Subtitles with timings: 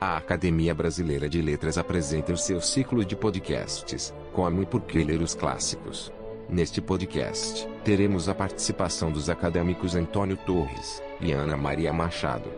[0.00, 5.02] A Academia Brasileira de Letras apresenta o seu ciclo de podcasts, Como e Por que
[5.02, 6.12] Ler os Clássicos.
[6.48, 12.48] Neste podcast, teremos a participação dos acadêmicos Antônio Torres e Ana Maria Machado.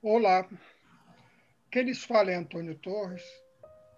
[0.00, 0.48] Olá,
[1.70, 3.22] quem lhes fala é Antônio Torres,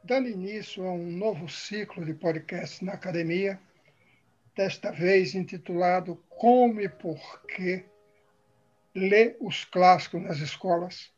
[0.03, 3.57] dando início a um novo ciclo de podcasts na academia
[4.55, 7.85] desta vez intitulado Como e Por que
[8.95, 11.13] Ler os Clássicos nas Escolas.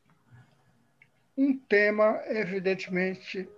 [1.36, 3.48] Um tema, evidentemente,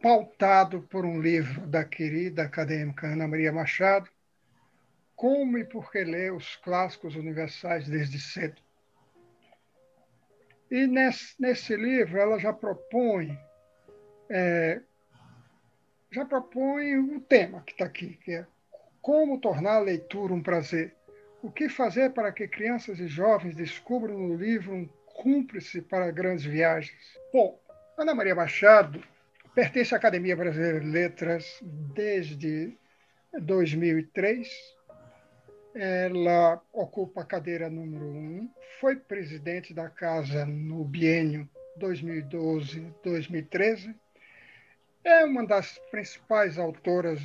[0.00, 4.08] pautado por um livro da querida acadêmica Ana Maria Machado,
[5.14, 8.62] Como e Por que Ler os Clássicos Universais desde Cedo.
[10.70, 13.38] E nesse, nesse livro ela já propõe
[14.28, 14.80] é,
[16.10, 18.46] já propõe o tema que está aqui, que é
[19.06, 20.92] como tornar a leitura um prazer?
[21.40, 26.44] O que fazer para que crianças e jovens descubram no livro um cúmplice para grandes
[26.44, 27.16] viagens?
[27.32, 27.56] Bom,
[27.96, 29.00] Ana Maria Machado
[29.54, 31.62] pertence à Academia Brasileira de Letras
[31.94, 32.76] desde
[33.40, 34.48] 2003.
[35.72, 43.94] Ela ocupa a cadeira número um, foi presidente da casa no biênio 2012-2013.
[45.04, 47.22] É uma das principais autoras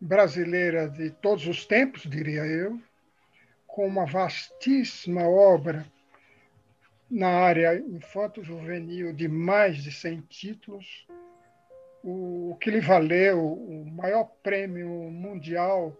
[0.00, 2.80] brasileira de todos os tempos, diria eu,
[3.66, 5.86] com uma vastíssima obra
[7.10, 11.06] na área infanto-juvenil de mais de 100 títulos,
[12.02, 15.94] o que lhe valeu o maior prêmio mundial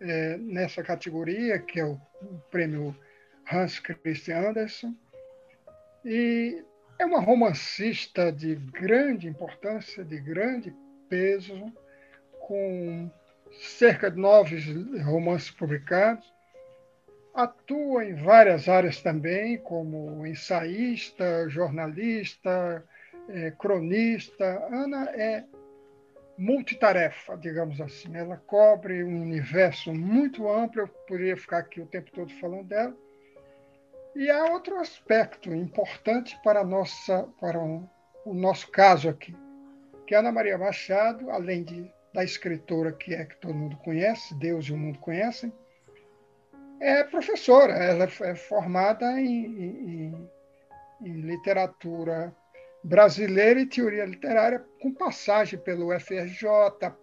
[0.00, 2.94] é, nessa categoria, que é o, o prêmio
[3.50, 4.96] Hans Christian Andersen.
[6.04, 6.62] E
[6.98, 10.74] é uma romancista de grande importância, de grande
[11.08, 11.72] peso,
[12.46, 13.10] com
[13.78, 14.56] cerca de nove
[15.02, 16.32] romances publicados.
[17.34, 22.84] Atua em várias áreas também, como ensaísta, jornalista,
[23.28, 24.44] é, cronista.
[24.70, 25.44] Ana é
[26.38, 28.16] multitarefa, digamos assim.
[28.16, 32.94] Ela cobre um universo muito amplo, eu poderia ficar aqui o tempo todo falando dela.
[34.14, 37.88] E há outro aspecto importante para, nossa, para um,
[38.24, 39.36] o nosso caso aqui,
[40.06, 44.66] que Ana Maria Machado, além de da escritora que é que todo mundo conhece, Deus
[44.66, 45.52] e o mundo conhecem,
[46.80, 47.72] é professora.
[47.72, 50.30] Ela é formada em, em,
[51.02, 52.34] em literatura
[52.84, 56.48] brasileira e teoria literária, com passagem pelo FRJ,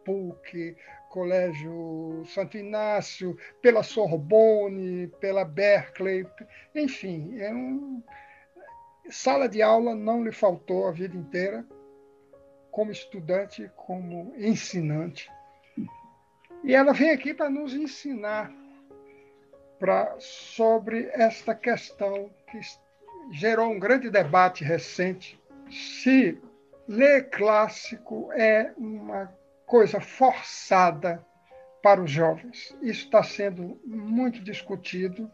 [0.06, 0.78] PUC,
[1.10, 6.26] Colégio Santo Inácio, pela Sorbonne, pela Berkeley,
[6.74, 8.02] enfim, é um...
[9.10, 11.66] sala de aula não lhe faltou a vida inteira
[12.72, 15.30] como estudante, como ensinante.
[16.64, 18.52] E ela vem aqui para nos ensinar
[19.80, 22.60] pra, sobre esta questão que
[23.32, 25.40] gerou um grande debate recente,
[25.70, 26.40] se
[26.88, 29.34] ler clássico é uma
[29.66, 31.26] coisa forçada
[31.82, 32.76] para os jovens.
[32.82, 35.32] Isso está sendo muito discutido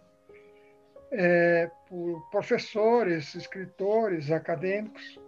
[1.12, 5.20] é, por professores, escritores, acadêmicos.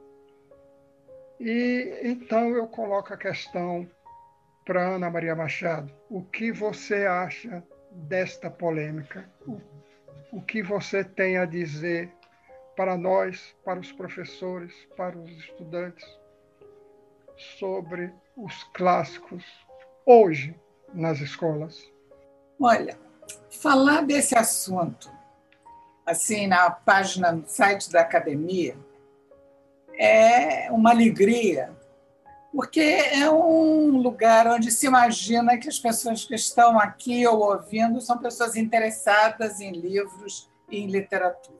[1.39, 3.89] E então eu coloco a questão
[4.65, 5.91] para Ana Maria Machado.
[6.09, 9.29] O que você acha desta polêmica?
[9.47, 9.61] O,
[10.31, 12.11] o que você tem a dizer
[12.75, 16.05] para nós, para os professores, para os estudantes,
[17.57, 19.43] sobre os clássicos
[20.05, 20.55] hoje
[20.93, 21.89] nas escolas?
[22.59, 22.97] Olha,
[23.49, 25.11] falar desse assunto,
[26.05, 28.75] assim, na página, no site da academia,
[29.99, 31.77] é uma alegria,
[32.53, 37.99] porque é um lugar onde se imagina que as pessoas que estão aqui ou ouvindo
[37.99, 41.59] são pessoas interessadas em livros e em literatura.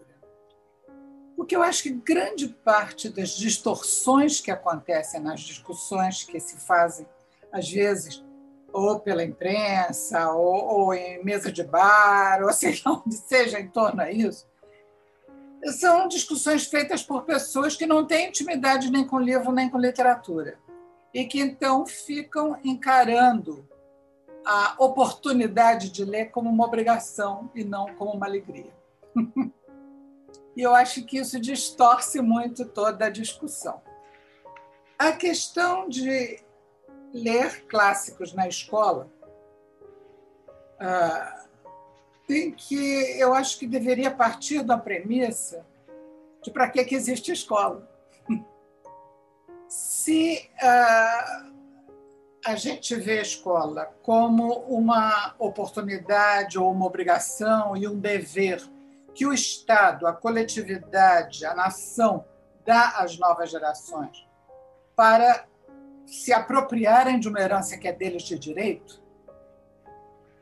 [1.36, 7.06] Porque eu acho que grande parte das distorções que acontecem nas discussões que se fazem,
[7.52, 8.24] às vezes,
[8.72, 12.48] ou pela imprensa, ou, ou em mesa de bar, ou
[12.86, 14.49] lá onde seja em torno a isso,
[15.66, 20.58] são discussões feitas por pessoas que não têm intimidade nem com livro nem com literatura
[21.14, 23.68] e que então ficam encarando
[24.46, 28.74] a oportunidade de ler como uma obrigação e não como uma alegria.
[30.56, 33.82] e eu acho que isso distorce muito toda a discussão.
[34.98, 36.42] A questão de
[37.14, 39.10] ler clássicos na escola
[40.80, 41.46] ah,
[42.30, 45.66] tem que, eu acho que deveria partir da premissa
[46.44, 47.90] de para que, que existe escola.
[49.68, 51.52] Se uh,
[52.46, 58.62] a gente vê a escola como uma oportunidade ou uma obrigação e um dever
[59.16, 62.26] que o Estado, a coletividade, a nação
[62.64, 64.24] dá às novas gerações
[64.96, 65.48] para
[66.06, 69.02] se apropriarem de uma herança que é deles de direito,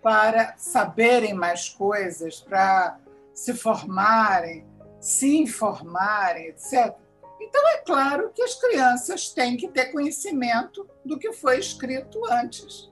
[0.01, 2.99] para saberem mais coisas, para
[3.33, 4.65] se formarem,
[4.99, 6.95] se informarem, etc.
[7.39, 12.91] Então, é claro que as crianças têm que ter conhecimento do que foi escrito antes,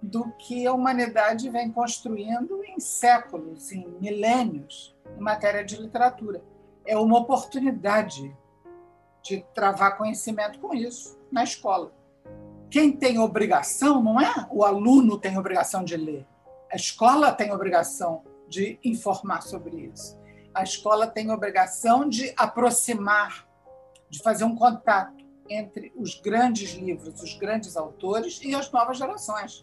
[0.00, 6.42] do que a humanidade vem construindo em séculos, em milênios, em matéria de literatura.
[6.84, 8.34] É uma oportunidade
[9.22, 11.92] de travar conhecimento com isso na escola.
[12.70, 16.26] Quem tem obrigação não é o aluno tem obrigação de ler.
[16.70, 20.18] A escola tem obrigação de informar sobre isso.
[20.52, 23.46] A escola tem obrigação de aproximar,
[24.08, 29.60] de fazer um contato entre os grandes livros, os grandes autores e as novas gerações.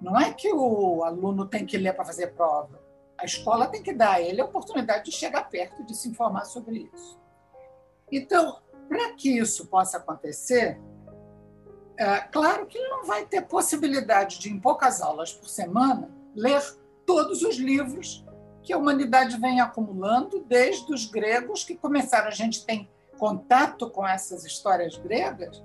[0.00, 2.80] Não é que o aluno tem que ler para fazer prova.
[3.18, 6.44] A escola tem que dar a ele a oportunidade de chegar perto, de se informar
[6.44, 7.18] sobre isso.
[8.12, 10.80] Então, para que isso possa acontecer,
[11.96, 16.62] é, claro que ele não vai ter possibilidade de, em poucas aulas por semana, ler
[17.06, 18.24] todos os livros
[18.62, 22.88] que a humanidade vem acumulando, desde os gregos, que começaram, a gente tem
[23.18, 25.62] contato com essas histórias gregas,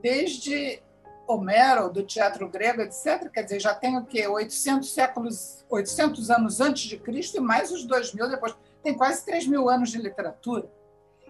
[0.00, 0.80] desde
[1.26, 3.28] Homero, do teatro grego, etc.
[3.30, 4.26] Quer dizer, já tem o quê?
[4.26, 8.56] 800 séculos, 800 anos antes de Cristo e mais os 2 mil depois.
[8.82, 10.70] Tem quase 3 mil anos de literatura.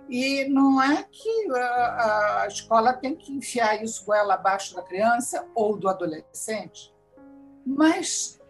[0.08, 5.46] E não é que a, a escola tem que enfiar isso goela abaixo da criança
[5.54, 6.94] ou do adolescente,
[7.64, 8.40] mas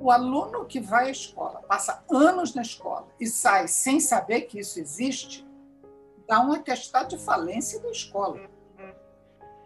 [0.00, 4.60] o aluno que vai à escola, passa anos na escola e sai sem saber que
[4.60, 5.46] isso existe,
[6.28, 8.40] dá um atestado de falência da escola.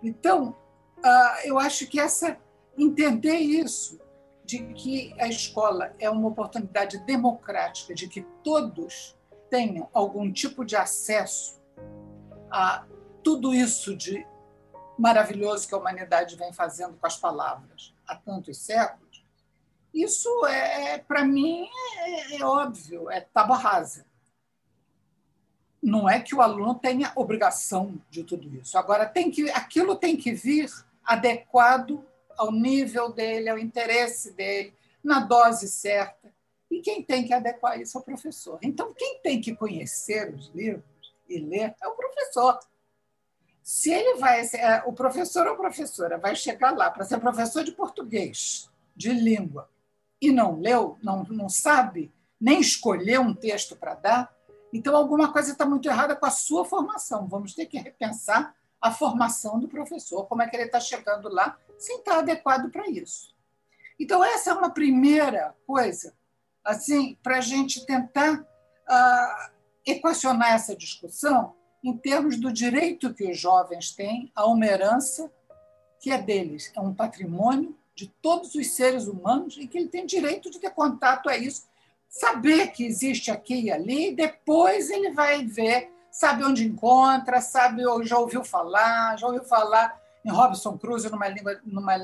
[0.02, 0.56] Então,
[1.44, 2.38] eu acho que essa
[2.76, 4.00] entender isso,
[4.44, 9.18] de que a escola é uma oportunidade democrática, de que todos
[9.50, 11.60] tenham algum tipo de acesso
[12.50, 12.84] a
[13.22, 14.26] tudo isso de
[14.98, 19.08] maravilhoso que a humanidade vem fazendo com as palavras há tantos séculos,
[19.92, 21.68] isso é, é para mim,
[21.98, 24.06] é, é, óbvio, é tábua rasa.
[25.82, 28.76] Não é que o aluno tenha obrigação de tudo isso.
[28.76, 30.68] Agora, tem que, aquilo tem que vir
[31.04, 32.04] adequado
[32.36, 36.32] ao nível dele, ao interesse dele, na dose certa.
[36.70, 38.59] E quem tem que adequar isso é o professor.
[38.62, 40.85] Então, quem tem que conhecer os livros
[41.29, 42.59] e ler é o professor.
[43.62, 47.73] Se ele vai, é, o professor ou professora vai chegar lá para ser professor de
[47.73, 49.69] português, de língua,
[50.20, 54.35] e não leu, não, não sabe nem escolher um texto para dar,
[54.73, 57.26] então alguma coisa está muito errada com a sua formação.
[57.26, 61.59] Vamos ter que repensar a formação do professor, como é que ele está chegando lá,
[61.79, 63.35] sem estar adequado para isso.
[63.99, 66.15] Então, essa é uma primeira coisa
[66.64, 69.52] assim, para a gente tentar uh,
[69.87, 75.31] equacionar essa discussão em termos do direito que os jovens têm a uma herança
[76.00, 80.06] que é deles, é um patrimônio de todos os seres humanos e que ele tem
[80.06, 81.66] direito de ter contato a isso,
[82.08, 87.82] saber que existe aqui e ali, e depois ele vai ver, sabe onde encontra, sabe
[88.05, 91.96] já ouviu falar, já ouviu falar em Robinson Crusoe numa língua numa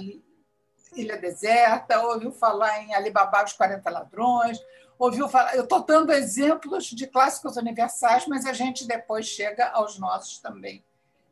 [0.97, 4.59] Ilha Deserta, ouviu falar em Alibaba os 40 Ladrões,
[4.99, 5.55] ouviu falar.
[5.57, 10.85] Eu estou dando exemplos de clássicos universais, mas a gente depois chega aos nossos também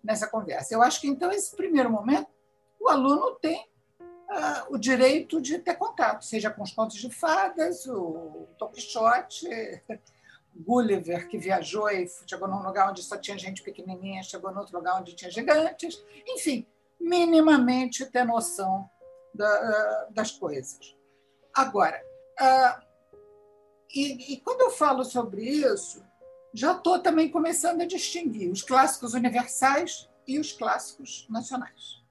[0.03, 0.75] nessa conversa.
[0.75, 2.29] Eu acho que, então, esse primeiro momento,
[2.81, 3.61] o aluno tem
[4.01, 9.49] uh, o direito de ter contato, seja com os contos de fadas, o Don Quixote,
[10.55, 14.77] Gulliver, que viajou e chegou num lugar onde só tinha gente pequenininha, chegou num outro
[14.77, 16.03] lugar onde tinha gigantes.
[16.27, 16.67] Enfim,
[17.01, 18.89] minimamente ter noção
[19.35, 20.97] da, das coisas.
[21.55, 22.03] Agora,
[23.95, 26.05] e, e quando eu falo sobre isso,
[26.55, 32.03] já estou também começando a distinguir os clássicos universais e os clássicos nacionais,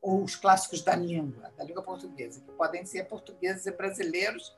[0.00, 4.56] ou os clássicos da língua, da língua portuguesa, que podem ser portugueses e brasileiros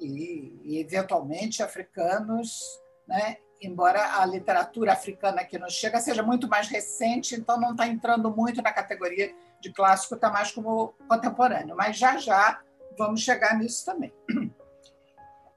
[0.00, 2.60] e, e eventualmente africanos,
[3.06, 3.38] né?
[3.60, 8.30] embora a literatura africana que nos chega seja muito mais recente, então não está entrando
[8.30, 11.76] muito na categoria de clássico, está mais como contemporâneo.
[11.76, 12.60] Mas já já
[12.98, 14.12] vamos chegar nisso também.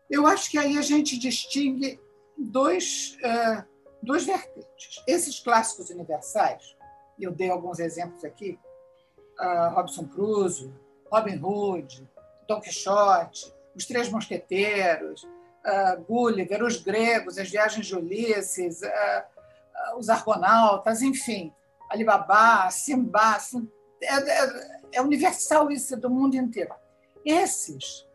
[0.09, 1.99] Eu acho que aí a gente distingue
[2.37, 3.65] dois, uh,
[4.03, 5.03] duas vertentes.
[5.07, 6.77] Esses clássicos universais,
[7.17, 8.59] e eu dei alguns exemplos aqui,
[9.39, 10.71] uh, Robson Crusoe,
[11.11, 12.07] Robin Hood,
[12.47, 20.07] Don Quixote, Os Três Mosqueteiros, uh, Gulliver, os gregos, as viagens de Ulisses, uh, os
[20.07, 21.51] argonautas, enfim,
[21.89, 23.67] Alibaba, Simba, assim,
[24.05, 26.73] é, é, é universal isso, é do mundo inteiro.
[27.25, 28.05] Esses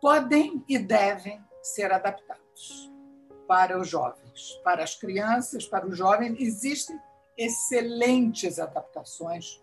[0.00, 2.90] podem e devem ser adaptados
[3.46, 6.36] para os jovens, para as crianças, para os jovens.
[6.40, 6.98] Existem
[7.36, 9.60] excelentes adaptações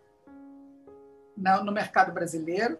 [1.64, 2.78] no mercado brasileiro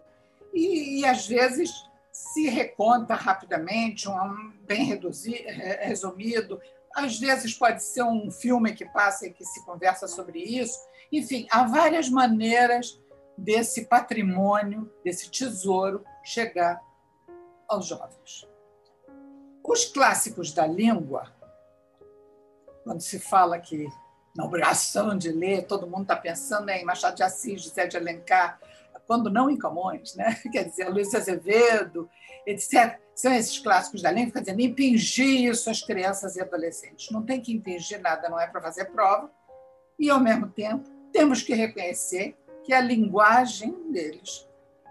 [0.52, 1.70] e, e às vezes
[2.12, 6.60] se reconta rapidamente, um bem reduzido, resumido.
[6.94, 10.78] Às vezes pode ser um filme que passa e que se conversa sobre isso.
[11.12, 13.00] Enfim, há várias maneiras
[13.36, 16.80] desse patrimônio, desse tesouro, chegar
[17.68, 18.48] aos jovens.
[19.64, 21.32] Os clássicos da língua,
[22.84, 23.86] quando se fala que
[24.36, 28.60] na obrigação de ler, todo mundo está pensando em Machado de Assis, José de Alencar,
[29.06, 30.40] quando não em Camões, né?
[30.52, 32.08] quer dizer, Luiz Azevedo,
[32.46, 32.98] etc.
[33.14, 37.10] São esses clássicos da língua, quer dizer, impingir isso às crianças e adolescentes.
[37.10, 39.30] Não tem que impingir nada, não é para fazer prova,
[39.98, 44.48] e, ao mesmo tempo, temos que reconhecer que a linguagem deles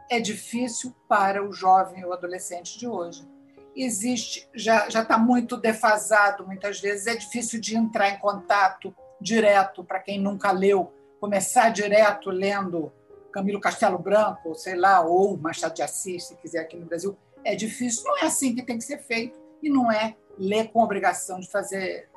[0.09, 3.27] é difícil para o jovem ou adolescente de hoje.
[3.75, 9.99] Existe, já está muito defasado muitas vezes, é difícil de entrar em contato direto para
[9.99, 12.91] quem nunca leu, começar direto lendo
[13.31, 17.55] Camilo Castelo Branco, sei lá, ou Machado de Assis, se quiser aqui no Brasil, é
[17.55, 18.03] difícil.
[18.05, 21.49] Não é assim que tem que ser feito e não é ler com obrigação de
[21.49, 22.09] fazer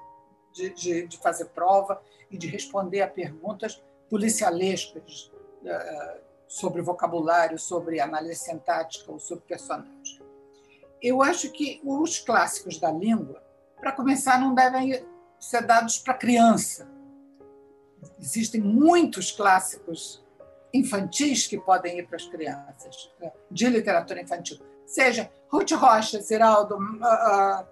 [0.53, 3.83] de, de, de fazer prova e de responder a perguntas
[4.13, 10.21] policialescas uh, sobre vocabulário, sobre análise sintática ou sobre personagem.
[11.01, 13.43] Eu acho que os clássicos da língua,
[13.81, 15.03] para começar, não devem
[15.41, 16.87] ser dados para criança.
[18.21, 20.23] Existem muitos clássicos
[20.75, 24.59] infantis que podem ir para as crianças, né, de literatura infantil.
[24.85, 27.67] Seja Ruth Rocha, Ziraldo, uh,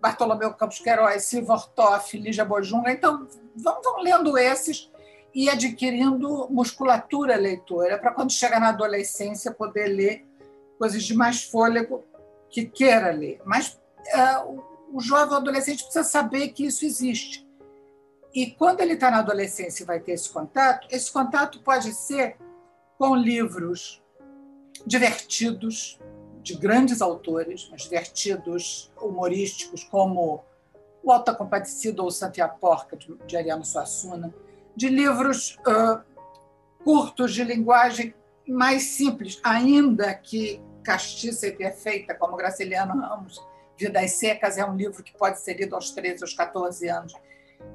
[0.00, 2.90] Bartolomeu Campos Queiroz, Silva Ortoff, Lígia Bojunga.
[2.90, 4.90] Então, vão lendo esses
[5.34, 10.26] e adquirindo musculatura leitora para quando chegar na adolescência poder ler
[10.78, 12.04] coisas de mais fôlego
[12.50, 13.40] que queira ler.
[13.44, 13.80] Mas
[14.14, 14.62] uh,
[14.92, 17.48] o jovem adolescente precisa saber que isso existe.
[18.34, 22.36] E quando ele está na adolescência e vai ter esse contato, esse contato pode ser
[22.98, 24.02] com livros
[24.86, 25.98] divertidos,
[26.42, 30.42] de grandes autores, mas divertidos, humorísticos, como
[31.02, 34.34] O Alta Compadecido ou Santa Porca, de Ariano Suassuna,
[34.76, 36.00] de livros uh,
[36.84, 38.14] curtos, de linguagem
[38.46, 43.40] mais simples, ainda que castiça e perfeita, como Graciliano Ramos,
[43.78, 47.14] Vidas Secas, é um livro que pode ser lido aos 13, aos 14 anos.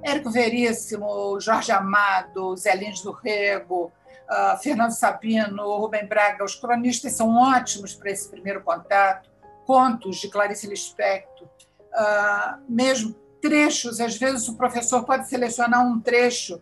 [0.04, 3.92] Érico Veríssimo, Jorge Amado, Zé Lins do Rego,
[4.30, 9.30] uh, Fernando Sabino, Rubem Braga, os cronistas são ótimos para esse primeiro contato.
[9.66, 16.62] Contos de Clarice Lispector, uh, mesmo trechos, às vezes o professor pode selecionar um trecho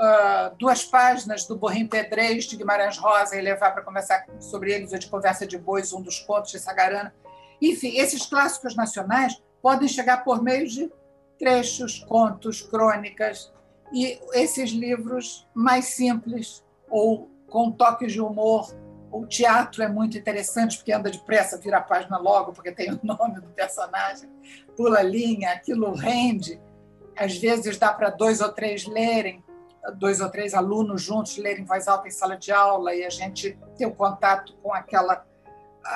[0.00, 4.92] uh, duas páginas do Borrim Pedrez de Guimarães Rosa e levar para conversar sobre eles,
[4.92, 7.14] ou de Conversa de Bois, um dos contos de Sagarana.
[7.60, 10.90] Enfim, esses clássicos nacionais podem chegar por meio de
[11.38, 13.52] trechos, contos, crônicas,
[13.92, 18.74] e esses livros mais simples ou com toques de humor.
[19.10, 23.00] O teatro é muito interessante porque anda depressa, vira a página logo, porque tem o
[23.02, 24.30] nome do personagem,
[24.76, 26.60] pula linha, aquilo rende.
[27.16, 29.44] Às vezes dá para dois ou três lerem
[29.96, 33.10] dois ou três alunos juntos lerem em voz alta em sala de aula e a
[33.10, 35.26] gente ter o um contato com aquela,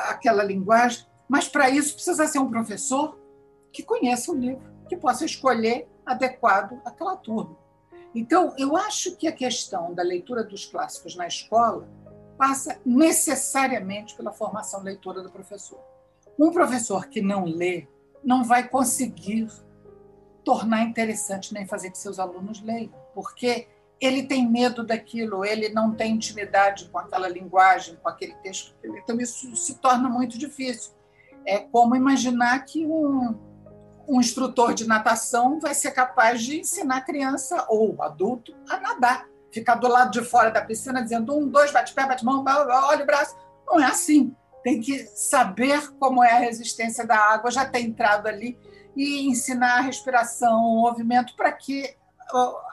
[0.08, 1.06] aquela linguagem.
[1.28, 3.18] Mas para isso precisa ser um professor
[3.72, 7.56] que conheça o livro, que possa escolher adequado àquela turma.
[8.14, 11.88] Então, eu acho que a questão da leitura dos clássicos na escola
[12.38, 15.80] passa necessariamente pela formação leitora do professor.
[16.38, 17.88] Um professor que não lê
[18.22, 19.48] não vai conseguir
[20.44, 23.68] tornar interessante nem fazer que seus alunos leiam, porque
[24.00, 28.74] ele tem medo daquilo, ele não tem intimidade com aquela linguagem, com aquele texto.
[28.84, 30.92] Então, isso se torna muito difícil.
[31.46, 33.34] É como imaginar que um,
[34.08, 39.26] um instrutor de natação vai ser capaz de ensinar a criança ou adulto a nadar.
[39.50, 43.02] Ficar do lado de fora da piscina dizendo um, dois, bate pé, bate mão, olha
[43.02, 43.36] o braço.
[43.66, 44.34] Não é assim.
[44.62, 48.58] Tem que saber como é a resistência da água, já ter entrado ali
[48.96, 51.94] e ensinar a respiração, o movimento, para que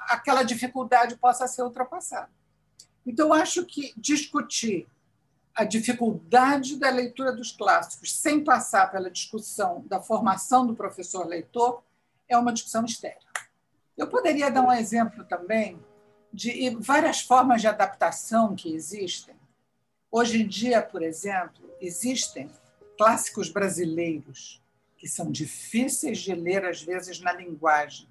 [0.08, 2.29] aquela dificuldade possa ser ultrapassada.
[3.05, 4.88] Então, acho que discutir
[5.55, 11.84] a dificuldade da leitura dos clássicos sem passar pela discussão da formação do professor leitor
[12.27, 13.20] é uma discussão estéril.
[13.98, 15.79] Eu poderia dar um exemplo também
[16.31, 19.36] de várias formas de adaptação que existem.
[20.10, 22.50] Hoje em dia, por exemplo, existem
[22.98, 24.62] clássicos brasileiros
[24.98, 28.08] que são difíceis de ler, às vezes, na linguagem,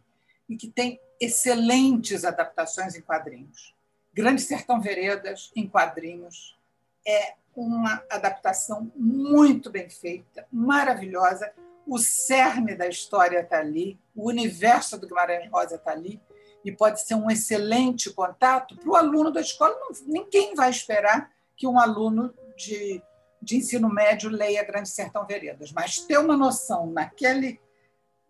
[0.48, 3.74] e que têm excelentes adaptações em quadrinhos.
[4.12, 6.58] Grande Sertão Veredas, em quadrinhos,
[7.06, 11.52] é uma adaptação muito bem feita, maravilhosa.
[11.86, 16.20] O cerne da história está ali, o universo do Guimarães Rosa está ali,
[16.64, 19.74] e pode ser um excelente contato para o aluno da escola.
[20.06, 23.02] Ninguém vai esperar que um aluno de,
[23.40, 27.60] de ensino médio leia Grande Sertão Veredas, mas ter uma noção naquele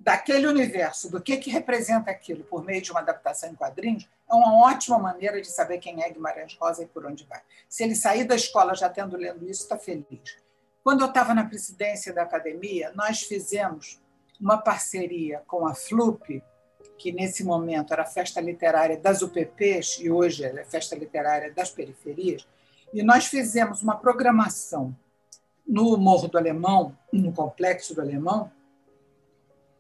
[0.01, 4.35] daquele universo, do que, que representa aquilo por meio de uma adaptação em quadrinhos, é
[4.35, 7.41] uma ótima maneira de saber quem é Guimarães Rosa e por onde vai.
[7.69, 10.39] Se ele sair da escola já tendo lendo isso, está feliz.
[10.83, 14.01] Quando eu estava na presidência da academia, nós fizemos
[14.41, 16.43] uma parceria com a FLUP,
[16.97, 21.53] que nesse momento era a Festa Literária das UPPs e hoje é a Festa Literária
[21.53, 22.49] das Periferias,
[22.95, 24.97] e nós fizemos uma programação
[25.67, 28.51] no Morro do Alemão, no Complexo do Alemão,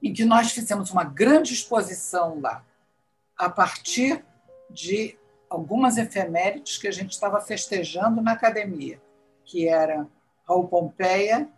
[0.03, 2.65] em que nós fizemos uma grande exposição lá,
[3.37, 4.25] a partir
[4.69, 9.01] de algumas efemérides que a gente estava festejando na academia,
[9.45, 10.07] que era
[10.47, 11.49] Raul Pompeia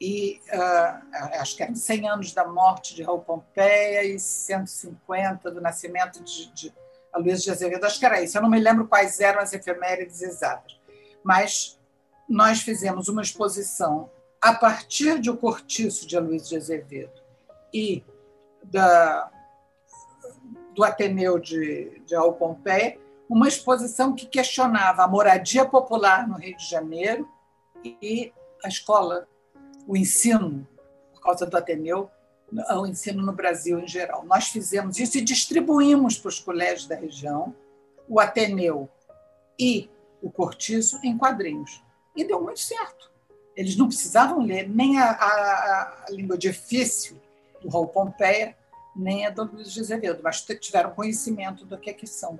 [0.00, 5.60] e uh, acho que eram 100 anos da morte de Raul Pompeia e 150 do
[5.60, 6.74] nascimento de, de
[7.16, 7.84] Luiz de Azevedo.
[7.84, 8.36] Acho que era isso.
[8.36, 10.78] Eu não me lembro quais eram as efemérides exatas,
[11.22, 11.78] mas
[12.28, 17.27] nós fizemos uma exposição a partir de O Cortiço de Luiz de Azevedo
[17.72, 18.04] e
[18.64, 19.30] da,
[20.74, 22.98] do Ateneu de, de Raul Pompeia,
[23.28, 27.28] uma exposição que questionava a moradia popular no Rio de Janeiro
[27.84, 28.32] e
[28.64, 29.28] a escola,
[29.86, 30.66] o ensino,
[31.12, 32.10] por causa do Ateneu,
[32.50, 34.24] o ensino no Brasil em geral.
[34.24, 37.54] Nós fizemos isso e distribuímos para os colégios da região
[38.08, 38.88] o Ateneu
[39.58, 39.90] e
[40.22, 41.82] o Cortiço em quadrinhos.
[42.16, 43.12] E deu muito certo.
[43.54, 47.20] Eles não precisavam ler nem a, a, a língua difícil
[47.60, 48.56] do Raul Pompeia,
[48.94, 52.38] nem a do Luiz de Azevedo, mas tiveram conhecimento do que, que são,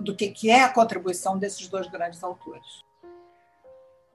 [0.00, 2.84] do que, que é a contribuição desses dois grandes autores.